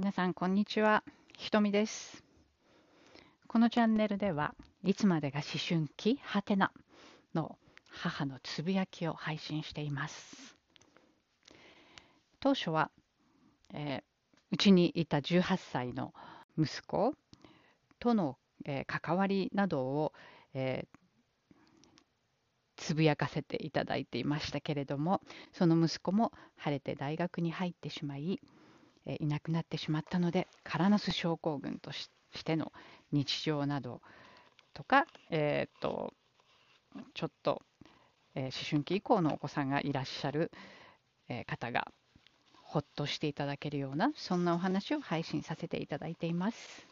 [0.00, 1.04] 皆さんこんにちは。
[1.36, 2.24] ひとみです。
[3.46, 6.72] このチャンネルではいつまでが思春期はてな
[7.34, 7.58] の
[7.90, 10.56] 母のつぶやきを配信しています。
[12.40, 12.90] 当初は
[13.74, 16.14] うち、えー、にいた18歳の
[16.56, 17.12] 息子
[17.98, 20.14] との、えー、関わりなどを、
[20.54, 21.52] えー、
[22.78, 25.20] つぶやかせていただいていましたけれども
[25.52, 28.40] その息子も晴れて大学に入ってしまい
[29.06, 32.10] えいなくなってしまったのでカラナス症候群とし
[32.44, 32.72] ての
[33.12, 34.00] 日常など
[34.74, 36.12] とか、えー、と
[37.14, 37.62] ちょっと、
[38.34, 40.50] えー、思春期以降のお子さんがいらっしゃる、
[41.28, 41.88] えー、方が
[42.62, 46.86] ほっとしていただけるようなそんなお話を配信させていただいています。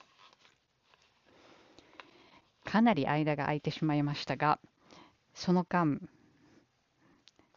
[2.65, 4.59] かなり間が空いてしまいましたが
[5.33, 5.98] その間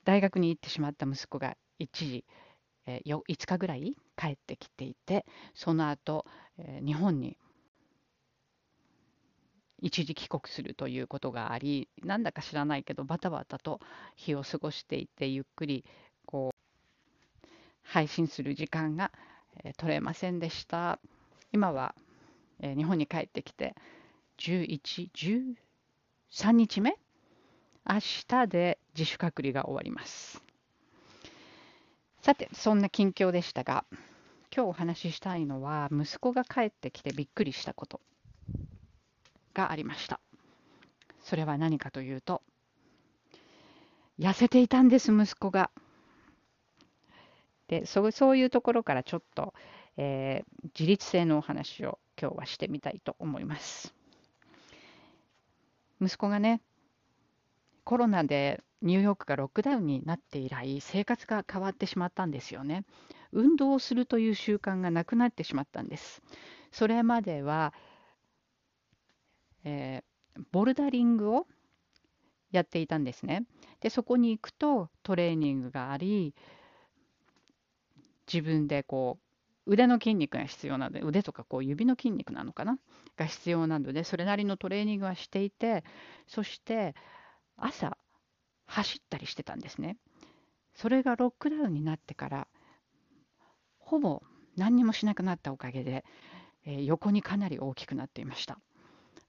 [0.06, 2.26] 大学に行ってしまった息子が一時
[2.92, 6.26] えー、5日ぐらい帰ってきていてその後、
[6.58, 7.38] え、日本に
[9.82, 13.80] 一時帰国するということがありなんだか知らないけどバタバタと
[14.16, 15.86] 日を過ごしていてゆっくり
[16.26, 17.48] こう
[17.84, 19.12] 配信する時間が、
[19.64, 21.00] え、取れませんでした。
[21.52, 21.94] 今は、
[22.60, 23.76] え、日本に帰ってきて
[24.38, 25.56] 1113
[26.54, 26.98] 日目？
[27.90, 30.44] 明日で自主隔離が終わります。
[32.22, 33.84] さて、そんな近況でしたが、
[34.56, 38.00] 今日お話ししたいのは、息子が帰ってきてびっくりしたこと
[39.56, 40.20] がありました。
[41.24, 42.44] それは何かというと、
[44.20, 45.72] 痩せていたんです、息子が。
[47.68, 49.56] でそそういうところからちょっと、
[49.98, 53.96] えー、自立性のお話を今日はしてみたいと思います。
[56.00, 56.62] 息子がね、
[57.84, 62.84] コロナでニューヨークがロックダウンになって以来生活が変わってしまったんですよね。
[63.32, 66.22] 運動をするという習慣がなくなってしまったんです。
[66.72, 67.74] それまでは、
[69.64, 71.48] えー、ボルダリングを
[72.52, 73.46] やっていたんですね。
[73.80, 76.34] でそこに行くとトレーニングがあり
[78.32, 79.20] 自分でこ
[79.66, 82.80] う腕の筋肉が必要なので腕とかこう指の筋肉なのかな？
[83.16, 85.84] が必要なのでそれなりのトレーニングはしていて
[86.28, 86.96] そして
[87.58, 87.98] 朝
[88.72, 89.98] 走ったりしてたんですね。
[90.74, 92.48] それがロックダウンになってから
[93.78, 94.24] ほぼ
[94.56, 96.06] 何にもしなくなったおかげで、
[96.66, 98.58] えー、横にかなり大きくなっていました。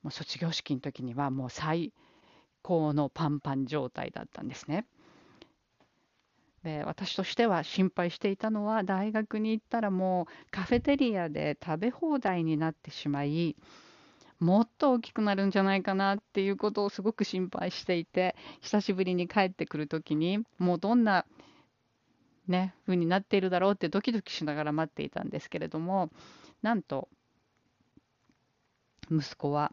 [0.02, 1.92] もう卒業式の時にはもう最
[2.62, 4.86] 高のパンパン状態だったんですね。
[6.62, 13.56] で私としては心配していたのは大学に行ったらもうカフェテリアで食べ放題になってしまい
[14.42, 21.24] もっと大きくなるんじゃないかなっていうことをすごく心配していて久しぶりに帰ってくる時にもうどんな
[22.48, 26.10] ね風になっているだろうってドキドキしながら待っていたんですけれども
[26.60, 27.08] なんと
[29.12, 29.70] 息子は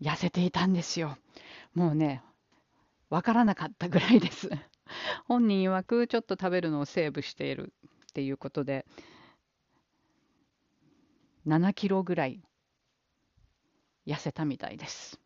[0.00, 1.18] 痩せていたんですよ。
[1.74, 2.22] もうね
[3.08, 4.50] わからなかったぐらいです。
[5.26, 7.72] 本人曰くちょっと食べるのをセーブしている
[8.08, 8.86] っていうことで
[11.44, 12.40] 7キロぐらい
[14.06, 15.20] 痩せたみたいです。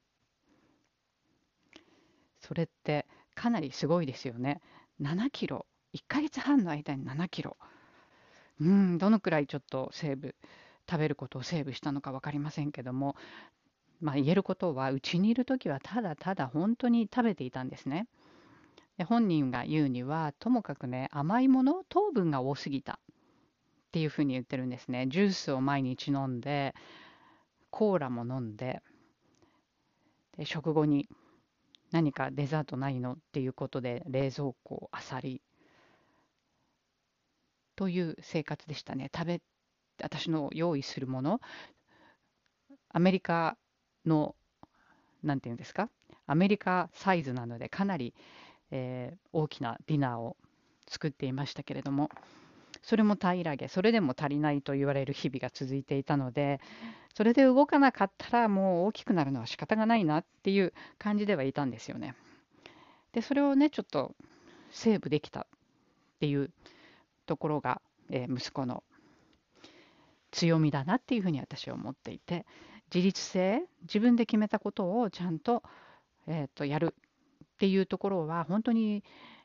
[2.41, 4.61] それってかなりすごいですよね。
[5.01, 7.57] 7キロ、1ヶ月半の間に7キロ。
[8.61, 10.35] うん、どのくらいちょっとセーブ、
[10.89, 13.17] 食べることをセーブしたのか分かりませんけども、
[14.01, 18.07] まあ、言えることは、うちにいる時はただただ本当に食べていたんですね。
[18.99, 22.97] で本人が言うには、ともかくね、甘いもの、糖分が多すぎたっ
[23.93, 25.07] ていうふうに言ってるんですね。
[25.09, 26.75] ジュースを毎日飲んで、
[27.77, 28.83] コーラも飲んで
[30.39, 31.09] で食後に
[31.91, 35.43] 何かデザートないのっていうことで冷蔵庫あさり
[37.75, 39.11] という生活でしたね。
[39.13, 39.41] 食べ
[40.01, 41.41] 私の用意するもの
[42.91, 43.57] アメリカ
[44.07, 44.37] の
[45.25, 45.91] 何て言うんですか？
[46.29, 48.15] アメリカサイズなのでかなり、
[48.71, 50.37] えー、大きなディナーを
[50.87, 52.09] 作っていましたけれども
[52.85, 56.61] それも平らげそれでも足りないと言われる日々が続いていたので
[57.15, 62.15] それで動かなかったらもう大きくなるのは仕方がないなっていう感じではいたんですよね。
[63.13, 64.15] でそれをねちょっと
[64.71, 65.47] セーブできたっ
[66.21, 66.51] ていう
[67.25, 67.81] ところが、
[68.11, 68.83] えー、息子の
[70.31, 72.45] 強みだなっていうふうに私は思っていて
[72.95, 75.63] 自立性自分で決めたことをちゃんと,、
[76.27, 76.95] えー、とやる
[77.45, 79.05] っていうところは本当に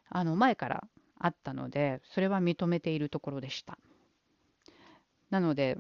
[0.10, 0.88] あの前から
[1.20, 3.78] あったのでそれは認めているところでした。
[5.30, 5.78] なので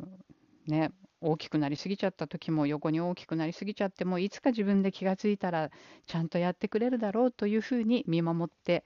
[0.68, 0.92] ね
[1.22, 5.70] 大きくなりすぎちゃった時も横に大きくなりすぎちゃってもいつか自分で気がついたら
[6.06, 8.86] ちゃんとやってくれるだろうというふうに見守って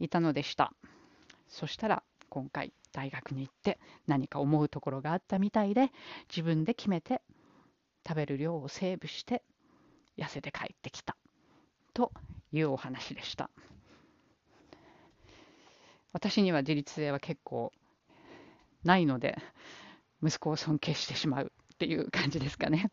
[0.00, 0.72] いたのでした。
[1.48, 5.90] そしたら今回大学に行って何か思うところがあったみたいで
[6.28, 7.22] 自分で決めて
[8.06, 9.42] 食べる量をセーブして
[10.16, 11.16] 痩せて帰ってきた。
[11.94, 12.12] と
[12.52, 13.50] いうお話でした。
[16.12, 17.72] 私には自立性は結構
[18.84, 19.38] ないので
[20.22, 22.90] 息子を尊敬してしまうっていう感じですかね。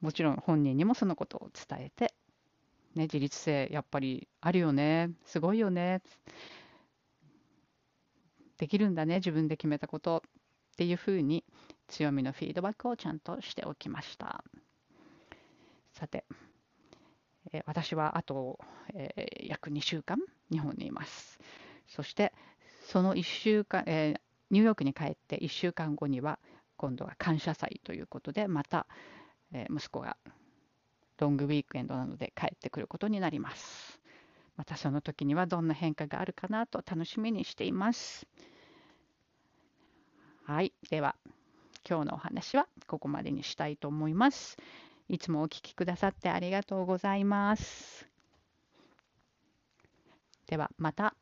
[0.00, 2.14] もちろん本人にもそのことを伝えて、
[2.94, 6.00] ね、自立性やっぱりあるよねすごいよね
[8.56, 10.30] できるんだね自分で決めたことっ
[10.76, 11.44] ていうふうに
[11.88, 14.42] 強みのフィードバックをちゃんとしておきました。
[15.92, 16.24] さて、
[17.52, 18.58] え私はあと、
[18.94, 20.18] え、約2週間
[20.50, 21.38] 日本にいます
[21.88, 22.32] そして
[22.86, 24.20] その1週間、え、
[24.50, 26.38] ニューヨークに帰って1週間後には
[26.76, 28.86] 今度は感謝祭ということでまた
[29.52, 30.16] え息子が
[31.18, 34.00] ロングウィークエンドなので帰ってくることになります。
[34.56, 38.26] またその時にはどんな変化があるかなと楽しみにしています。
[40.44, 41.14] はい、では
[41.88, 44.56] 今日のお話はここまでにしたいと思います。
[45.10, 48.06] いつもお聴きくださってありがとうございます。
[50.46, 51.14] ではまた。